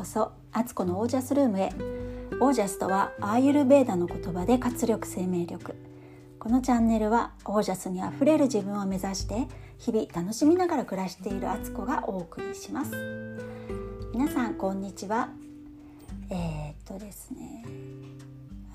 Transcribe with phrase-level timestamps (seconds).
[0.00, 1.68] こそアツコのオージャスルームへ。
[2.40, 5.74] オージャスとはアーユルベーダの言葉で活力生命力。
[6.38, 12.92] このチャンネルはオージャスにあふれる自分を目指して日々楽しみながら暮らしているアツコがお送りします。
[14.14, 15.28] 皆さんこんにちは。
[16.30, 17.62] えー、っとですね。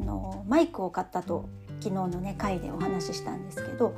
[0.00, 1.48] あのマイクを買ったと
[1.80, 3.94] 昨日のね回でお話ししたんですけど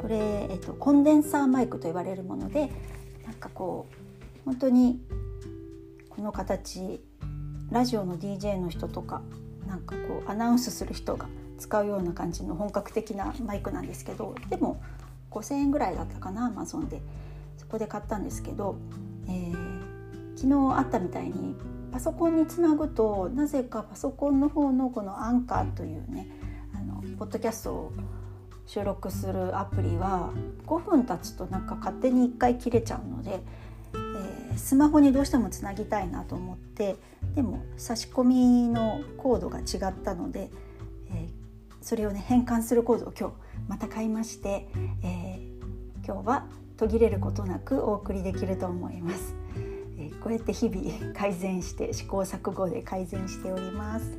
[0.00, 0.16] これ、
[0.50, 2.70] えっと、コンデンサーマイクと呼ばれるもので
[3.26, 5.00] なんかこう本当に
[6.14, 7.04] この形
[7.70, 9.22] ラジオの DJ の人とか
[9.66, 14.82] なんかこうアナウンスする人が使うような感じの本格的なマイクなんですけどでも
[15.30, 17.00] 5,000円ぐらいだったかなアマゾンで。
[17.62, 18.76] そこで買ったんですけど、
[19.28, 21.54] えー、昨日あったみたいに
[21.92, 26.26] パソコンにつなぐとなぜかパソコンの方のこのアンカーというね
[26.74, 27.92] あのポッドキャストを
[28.66, 30.30] 収録するアプリは
[30.66, 33.42] 5分経つとなんか勝手に1回切れちゃうので
[33.94, 36.96] えー、スマホにどうしてもつなぎたいなと思って
[37.34, 40.50] でも差し込みのコードが違ったので、
[41.10, 41.28] えー、
[41.80, 43.34] それをね変換するコードを今日
[43.68, 44.68] また買いまして、
[45.02, 49.34] えー、今日は途切れることなくお送りできると思います。
[49.98, 54.18] えこうやって日々改善して試行錯誤で改善しております。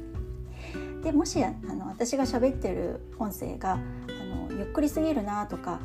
[1.04, 5.82] でもしあの私が喋ってる音声があのゆっくりすぎるなとか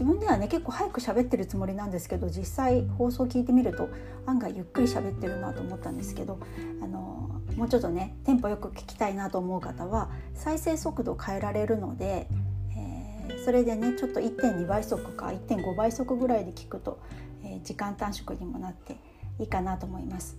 [0.00, 3.90] 自分ではね結構早く喋ってるつもりなんですけど実際放送聞いてみると
[4.24, 6.40] 案外ゆっくり喋ってるなと思ったんですけど
[6.82, 12.28] あのもうちょっとねテンポよく聞きたいなと思う方は再生速度変えられるので、
[12.74, 16.98] えー、それでねちょっと1.2倍速か1.5倍速ぐらいで聞くと、
[17.44, 18.96] えー、時間短縮にもなって
[19.38, 20.38] いいかなと思います。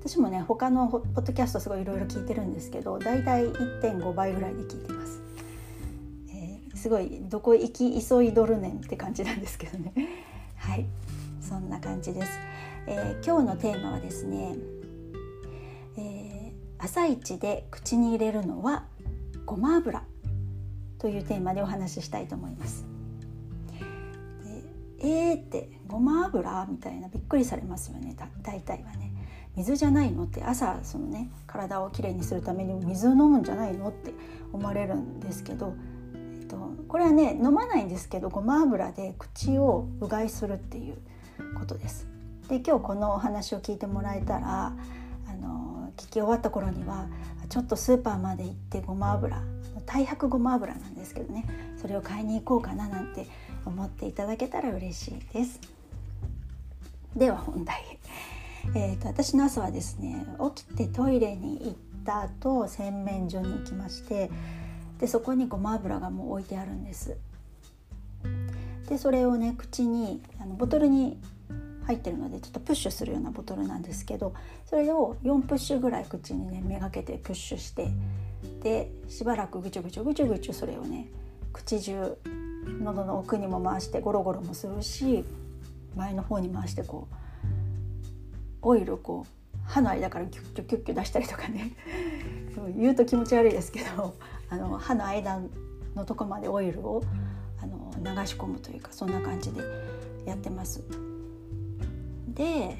[0.00, 5.31] 私もね他のポッドキャストすごいいろいろ聞いてるんですけどだいたい1.5倍ぐらいで聞いてます。
[6.82, 9.92] すごいどこ行き急いどるねんって感じなんですけどね。
[10.58, 10.84] はい。
[11.40, 12.28] そんな感じです、
[12.88, 14.56] えー、今日のテーマはですね、
[15.96, 18.86] えー、朝一で口に入れるのは
[19.46, 20.02] ごま油
[20.98, 22.84] というテーマでお話ししたいと思います。
[24.98, 28.16] えーってごま油みたいなびっくりされますよね。
[28.42, 29.12] 大体はね。
[29.54, 30.24] 水じゃないの？
[30.24, 33.90] って朝そのね体をきれいにするために水を飲むんじゃないの？
[33.90, 34.12] って
[34.52, 35.74] 思われるんですけど
[36.52, 40.98] とこれはね飲まないんですけどごま油で口をうがいするっていう
[41.58, 42.06] ことです。
[42.48, 47.06] で今日このお話を聞いてもらえたらあの聞き終わった頃には
[47.48, 49.40] ちょっとスーパーまで行ってごま油
[49.86, 51.46] 太白ごま油なんですけどね
[51.80, 53.26] それを買いに行こうかななんて
[53.64, 55.60] 思っていただけたら嬉しいです。
[57.16, 57.98] では本題
[58.74, 60.24] えー、と私の朝はですね
[60.54, 61.74] 起きてトイレに行っ
[62.04, 64.30] た後洗面所に行きまして
[65.02, 67.16] でそこにごま油がもう置いてあるんです。
[68.88, 71.18] でそれをね口にあのボトルに
[71.86, 74.32] 入ってるのでちょっとプッシュするようなボトルなんですけど
[74.64, 77.88] それを4プッシュぐらい口にねめがけてプッシュして
[78.62, 81.08] でしばらくぐちゅぐちゅぐちゅぐちゅそれをね
[81.52, 82.16] 口中
[82.80, 85.24] 喉の奥にも回してゴロゴロもするし
[85.96, 87.14] 前の方に回してこう
[88.62, 91.72] オイルをこう歯の間からキュッキュッキュッキュ出したりとかね。
[92.76, 94.14] 言うと気持ち悪いですけど
[94.52, 95.40] あの歯の間
[95.94, 97.02] のとこまでオイルを
[97.62, 99.62] あの流し込むというかそんな感じで
[100.26, 100.84] やってます。
[102.28, 102.76] で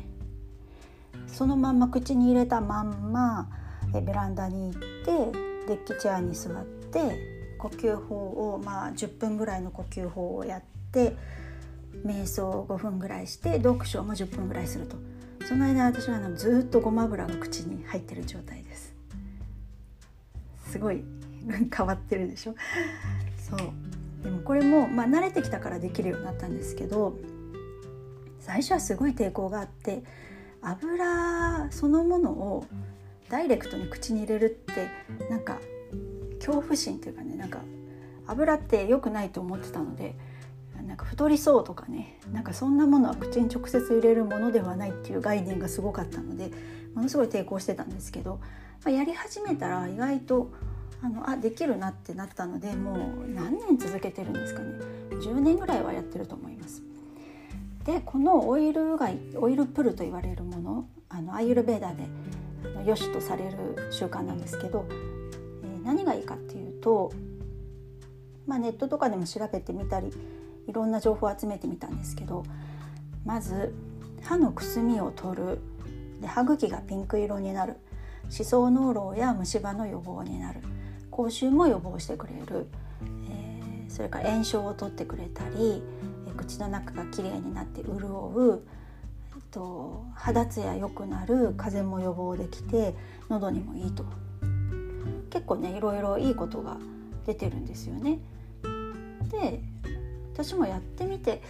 [1.26, 3.48] そのまんま口に入れたまんま
[3.94, 8.16] えベランダに行ってデッキチェアに座って呼吸法
[8.54, 10.62] をまあ10分ぐらいの呼吸法をやっ
[10.92, 11.16] て
[12.04, 14.96] 瞑想を5分ぐらいして読書も10分ぐらいすると
[15.46, 18.94] その間私はあのずっとごま油が口に入ってる状態です
[20.66, 21.04] すごい
[21.74, 22.54] 変わってるでしょ？
[23.38, 23.58] そう。
[24.22, 27.16] でもこれも、まあ、慣れてきたからできるようになったんですけど
[28.38, 30.04] 最初はすごい抵抗があって
[30.60, 32.66] 油そのものを
[33.28, 34.88] ダイレクトに口に入れるって
[35.28, 35.58] なんか
[36.36, 37.58] 恐怖心っていうかねなんか
[38.28, 40.14] 油って良くないと思ってたので
[40.86, 46.50] なんか太りそうとかねなんかそんなものは口に直接入れるものではないっていう概念がすごかったので
[46.94, 48.38] ものすごい抵抗してたんですけど、
[48.84, 50.52] まあ、やり始めたら意外と
[51.02, 54.68] あのあできるなってなったのでもう何年続けてるんですかね。
[55.10, 56.82] 10年ぐらいはやってると思います。
[57.84, 62.04] でこのオイルがオイルプルと言われるものあのアイユルベーダで
[62.64, 67.12] あの良しとされる習慣なんですけど、えー、何がいいかっていうと、
[68.46, 70.12] まあ、ネットとかでも調べてみたり
[70.68, 72.44] いろんな情報を集めてみたんですけど
[73.24, 73.74] まず
[74.22, 75.60] 歯のくすみを取る。
[76.20, 77.76] で歯茎がピンク色になる。
[78.30, 80.60] 歯槽膿漏や虫歯の予防になる。
[81.12, 82.66] 口臭も予防してくれる、
[83.30, 85.82] えー、それから炎症を取ってくれたり、
[86.36, 87.98] 口の中がきれいになって潤
[88.34, 88.62] う。
[89.52, 91.52] と、肌ツヤ良くなる。
[91.56, 92.94] 風邪も予防できて
[93.28, 94.04] 喉にもいいと。
[95.30, 96.78] 結構ねいろいろいいことが
[97.26, 98.18] 出てるんですよね。
[99.30, 99.62] で
[100.32, 101.42] 私もやってみて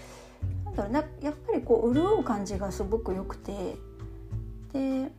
[0.64, 3.76] なんだろうなやっぱりこう潤う感じがすごく良くて。
[4.72, 5.12] で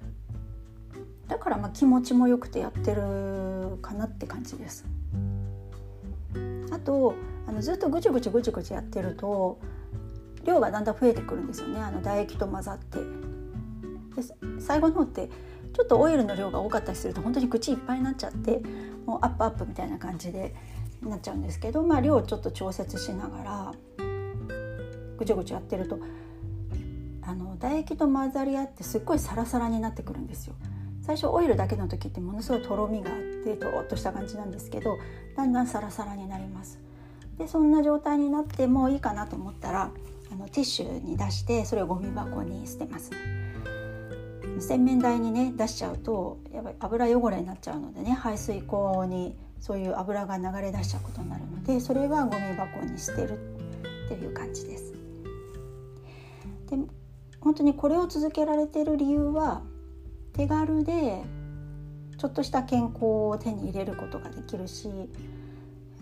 [1.33, 4.85] だからまあ気持ちも良くてやってるかなって感じです。
[6.71, 7.15] あと
[7.47, 9.57] あのずっとぐちぐちぐちぐちやってると
[10.43, 13.03] 量がだんだん増えてくるんですよねあの唾液と混ざってで
[14.59, 15.27] 最後の方って
[15.73, 18.61] ちょっとオイルの量が多かったりすると本当に口いっぱいになっちゃって
[19.07, 20.53] もうアップアップみたいな感じで
[21.01, 23.73] なっちゃうんですけど、まあ、量をちょっと調節しながら
[25.17, 25.99] ぐちぐちやってると
[27.23, 30.55] あの唾液と混ざり合ってすっごいサラサラになってくるんですよ。
[31.05, 34.97] 最初オイルだけの時ってものすごいとろみがあってとろっとした感じなんですけど
[35.35, 36.79] だんだんサラサラになります。
[37.37, 39.91] でそんな状態になってもういいかなと思ったら
[40.31, 43.17] あのティッシュに出してそれをゴミ箱に捨てますね。
[44.59, 53.39] 洗面台にね出しちゃうとやっぱり油汚れになっちゃうのでね排水口にそういう油が流れ出しちゃうことになるのでそれはゴミ箱に捨てる
[54.05, 54.93] っていう感じです。
[56.69, 56.77] で
[57.41, 59.63] 本当にこれを続けられてる理由は
[60.33, 61.23] 手軽で
[62.17, 64.89] ちょっとした健康を手に入れることができるし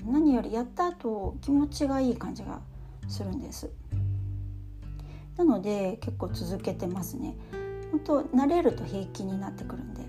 [0.05, 2.59] 何よりやった後気持ちがいい感じが
[3.07, 3.69] するんです。
[5.37, 7.35] なので結構続けてますね。
[7.91, 10.01] 本当慣れると平気になってくるんで。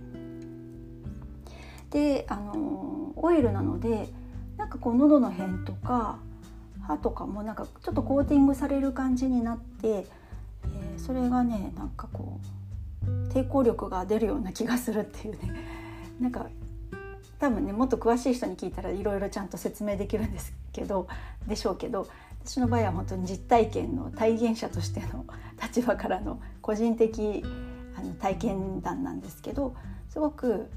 [1.91, 4.09] であのオイルなので
[4.57, 6.19] なんかこう喉の辺とか
[6.83, 12.62] 歯とかもなんかちょっとコーティングされる感じになって、えー、それがねなんかこう
[13.33, 15.55] 抵抗力が出るような気がするっていうね
[16.21, 16.49] なんか
[17.39, 21.09] 多分ねもっと詳しい人に聞いたらいろいろちゃんと説明できるんですけど
[21.47, 22.07] でしょうけど
[22.45, 25.25] 私の場合は本当に実体験の体現者としての
[25.61, 27.45] 立場からの個人的
[27.97, 29.75] あの体験談なんですけど
[30.09, 30.69] すごく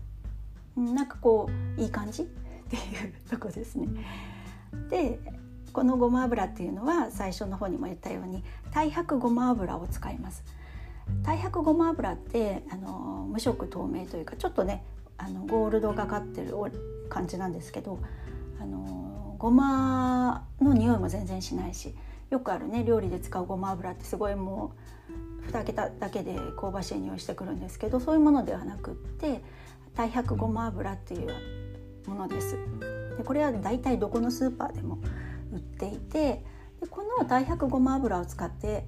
[0.75, 2.23] なんかこういい感じ？
[2.23, 2.25] っ
[2.67, 3.87] ていうとこですね。
[4.89, 5.19] で
[5.71, 10.43] このごま油っていうのは最初の方にも言ったように太白ごま油を使います。
[11.23, 14.83] 太白ごま油ってあの無色透明というかちょっとね
[15.17, 16.53] あのゴールドがかってる
[17.09, 17.99] 感じなんですけど
[18.59, 21.93] あのごまの匂いも全然しないし
[22.29, 24.73] よくあるね料理で使うごま油ってすごいも
[25.41, 29.41] う蓋開けただけで香ばしい匂いしてくるんですけどそういうものではなくって
[29.95, 31.29] 太白ごま油っていう
[32.07, 32.57] ものです。
[33.17, 34.99] でこれは大体どこのスーパーでも
[35.53, 36.43] 売っていて
[36.81, 38.87] でこの太白ごま油を使って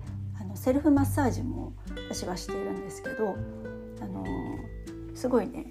[0.67, 1.71] セルフマッサージも
[2.09, 3.37] 私はしているんですけど
[4.01, 4.25] あの
[5.15, 5.67] すごいね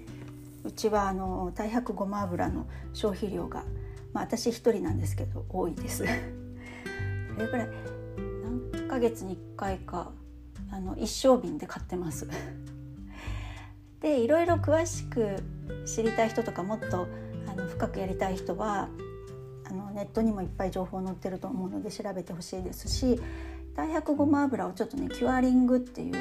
[0.63, 3.63] うちはあの太白ごま油の消費量が、
[4.11, 5.97] まあ、私一人なんですけど多いです。
[6.03, 6.03] そ
[7.39, 7.69] れぐらい？
[8.73, 10.09] 何ヶ月に1回か
[10.71, 12.27] あの一升瓶で買ってます。
[14.01, 15.43] でいろいろ詳しく
[15.85, 17.05] 知りたい人とかもっと
[17.47, 18.89] あの深くやりたい人は
[19.69, 23.21] あのネットにもいっぱい情報載ってると思うので調べてほしいですし
[23.77, 26.15] 太白ごま油をちょっとねキュアリングっていう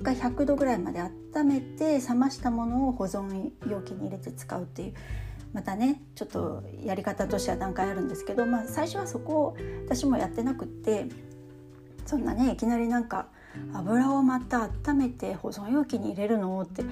[0.00, 1.00] 1回100度ぐらいまで
[1.34, 4.94] 温めて冷ましたものを保存容器に入れて使うっていう
[5.52, 11.06] またねちょっとやり方としては段階あるんですけど、まあ、最初はそこを私もやってなくって
[12.06, 13.28] そんなねいきなりなんか
[13.74, 16.82] 油をまた温めて保存容器に入れるのって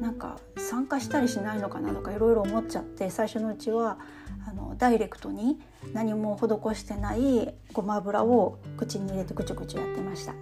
[0.00, 0.38] なんか
[0.68, 3.98] 酸化したりしないのかなとかいろいろ思っちゃって最初のうちは
[4.46, 5.58] あのダイレクトに
[5.94, 10.34] 何も施してないごま油を口に入れてぐちゅぐちゅやってました。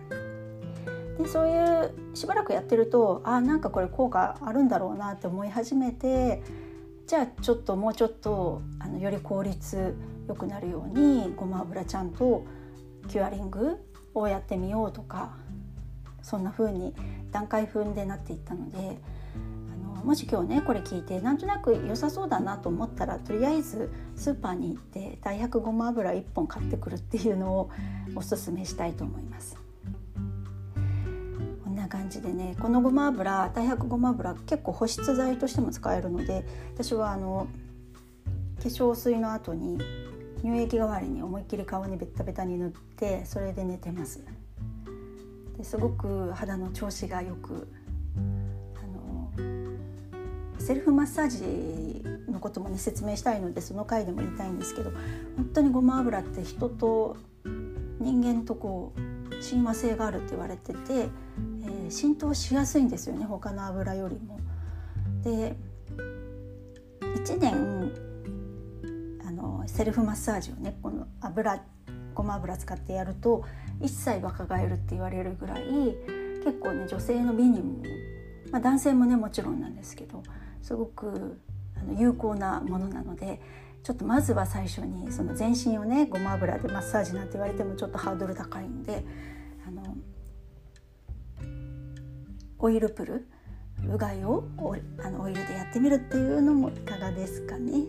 [1.22, 6.42] でそういうしばらくやってるとあなんかこれ効果あるんだろうなって思い始めて
[7.06, 9.94] じゃあちょっともうちょっとあのより効率
[10.26, 12.44] よくなるようにごま油ちゃんと
[13.08, 13.76] キュアリング
[14.12, 15.36] をやってみようとか
[16.20, 16.94] そんな風に
[17.30, 18.98] 段階踏んでなっていったので
[20.06, 27.70] もし今日ねこれ聞いてなんとなく良さそうだなと思ったらとりあえずスーパーに行って大白ごま油1本買ってくるっていうのを
[28.14, 29.58] おすすめしたいと思います。
[31.64, 37.48] こんな感じでねこのごま油太白ごま油結構保湿剤としても使えるので私はあの
[38.62, 39.78] 化粧水の後に
[40.38, 44.24] 乳液代わりに思いっきり顔にベタベタに塗ってそれで寝てます
[45.58, 47.68] ですごく肌の調子がよく
[50.66, 54.90] セルフマッサージのこともね説明したいのでその回でも言いたいんですけど
[55.36, 57.16] 本当にごま油って人と
[58.00, 64.38] 人間とこう親和性があるって言われててー、浸透しやすいんですよね他の油よりも。
[65.22, 65.56] で
[67.00, 67.92] 1年
[69.26, 71.62] あのセルフマッサージをねこの油
[72.14, 73.44] ごま油使ってやると
[73.80, 75.64] 一切若返るって言われるぐらい
[76.44, 77.82] 結構ね女性の美にも、
[78.50, 80.22] まあ、男性もねもちろんなんですけど
[80.66, 81.38] すごく
[81.76, 83.40] あの有効なものなので
[83.84, 89.04] ちょっとまずは最初にその全身をねごま油でマッサージなんて言われてもちょっとハードル高いんで
[89.64, 89.96] あの
[92.58, 93.28] オイルプル
[93.88, 94.42] うがいを
[95.04, 97.84] あのオイルでやってみるっていうのもいかがですかね。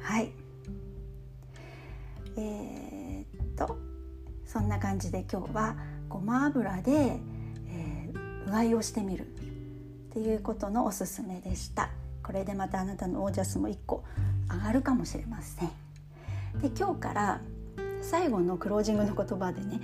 [0.00, 0.32] はい
[2.36, 3.78] えー、っと
[4.44, 5.76] そんな感じで今日は
[6.08, 7.20] ごま油で、
[7.68, 9.35] えー、うがいをしてみる
[10.16, 11.90] っていうことのおすすめでした。
[12.22, 14.02] これでまたあなたのオージャスも1個
[14.50, 15.68] 上がるかもしれません。
[16.58, 17.40] で今日から
[18.00, 19.78] 最後のクロージングの言葉でね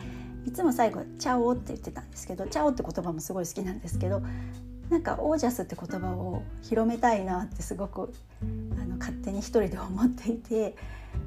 [0.47, 4.23] いつも最後「チャオ」って言ってたんですけど「チャオ」って言葉もすごい好きなんですけど
[4.89, 8.15] なんかオージャスって言葉を広めたいなってすごく
[8.81, 10.77] あの勝手に一人で思っていて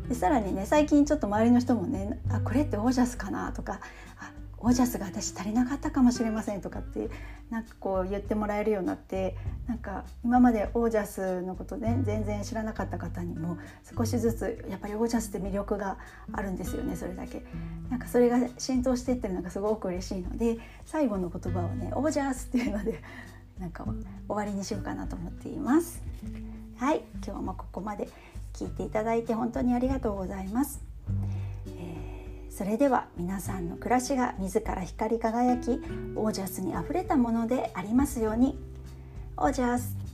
[0.09, 3.81] でさらにね最近ちょっと周りの人もね「あこれってオージャスかな?」とか
[4.17, 7.09] 「あオージャスが私足りなかったかもしれませんとかって
[7.49, 9.35] なんかこう言ってもらえるようになって
[9.67, 13.57] なんか今までオージャスのことね全然知らなかった方にも
[13.95, 15.97] 少しずつやっぱりオージャスって魅力が
[16.31, 17.43] あるんですよねそれだけ。
[17.89, 23.01] なんかそれが浸透していってるのがすごく嬉しいので最後の言葉をねオージャスっていうので
[23.59, 23.95] なんか終
[24.27, 26.01] わりにしようかなと思っています。
[26.77, 28.09] はい今日もここまで
[28.53, 30.94] 聞いていただいて本当にありがとうございます。
[32.55, 35.71] それでは皆さんの暮らしが自ら光り輝き
[36.15, 38.57] オージャスにあふれたものでありますように。
[39.35, 40.04] オージャス。